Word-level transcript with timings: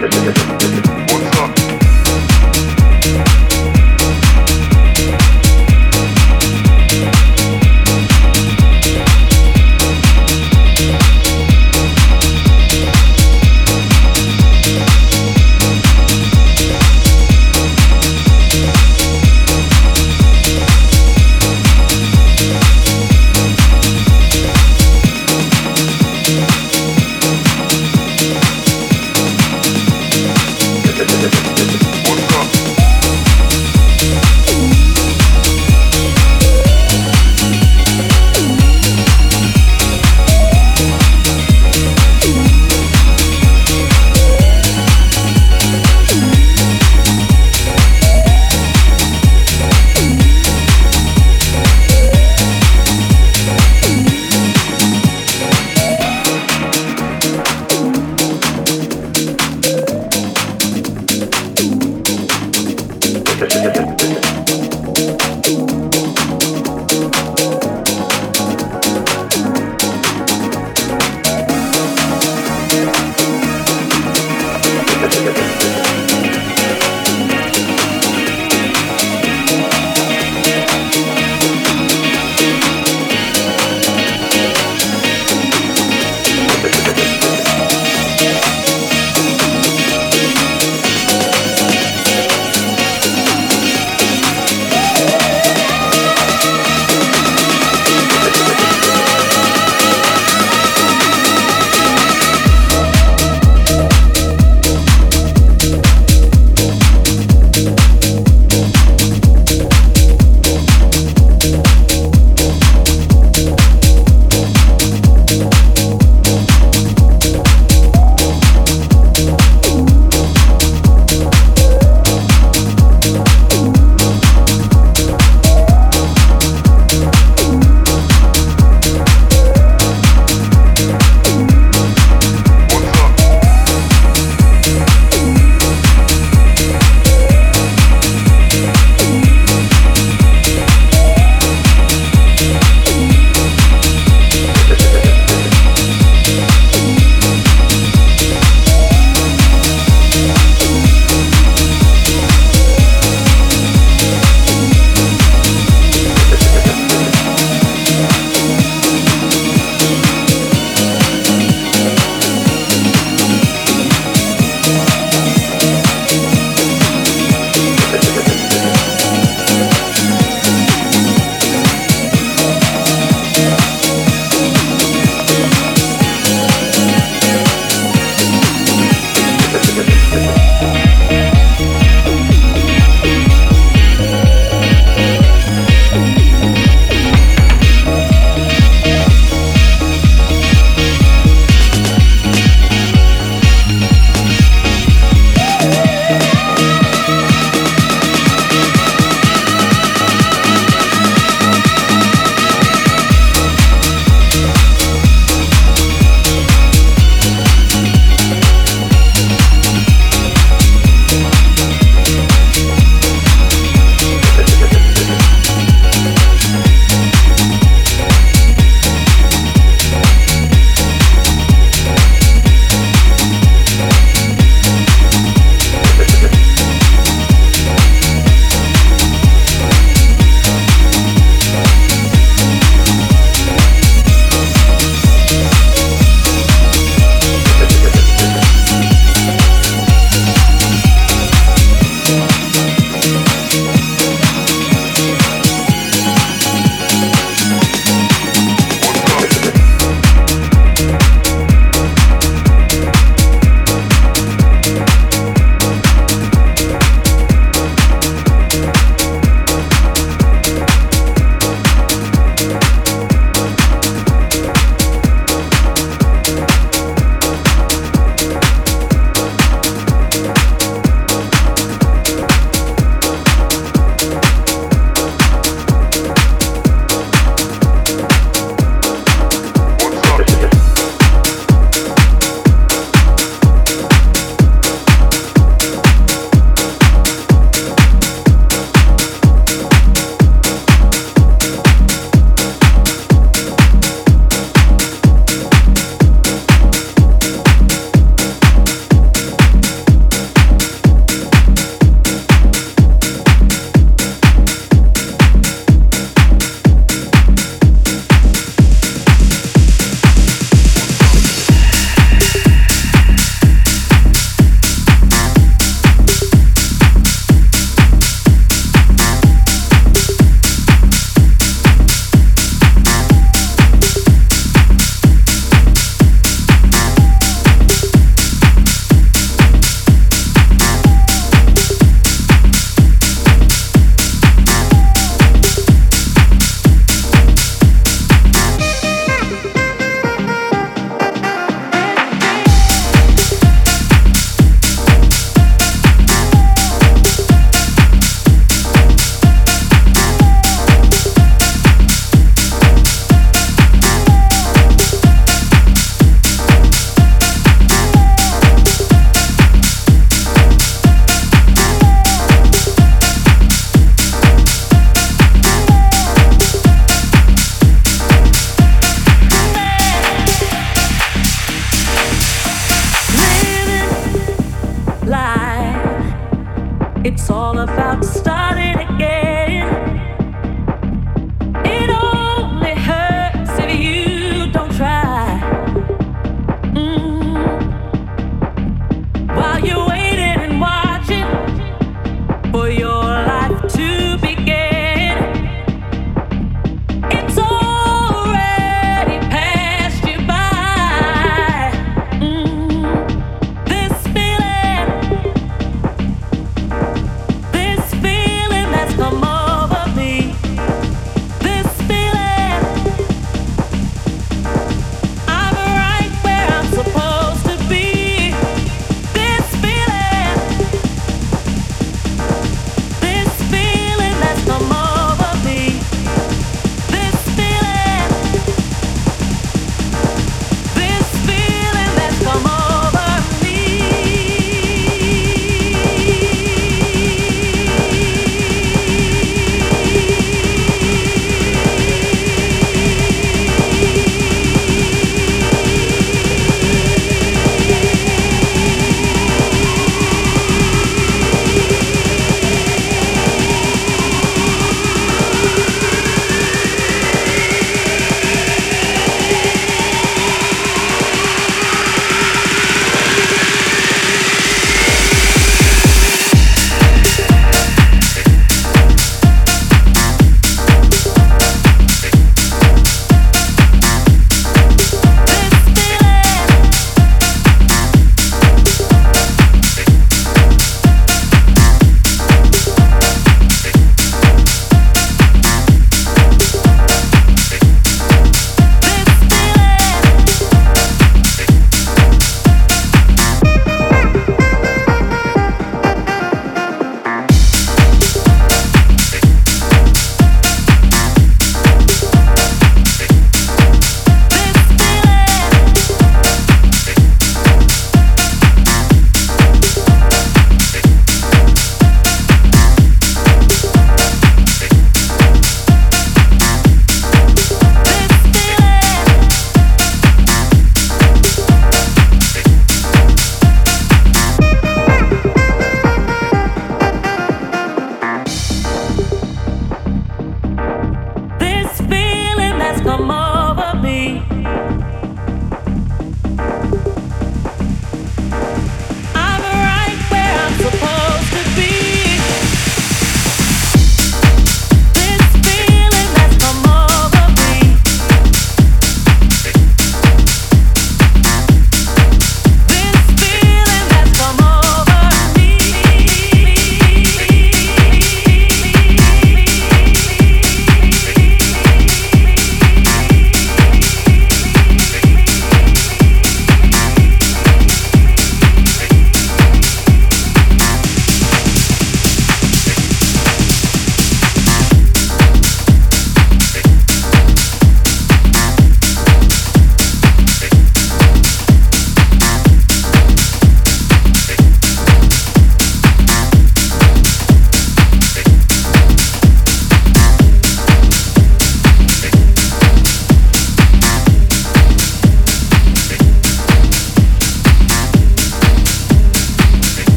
Gracias, 0.00 0.24
gracias, 0.24 0.48
gracias. 0.48 0.89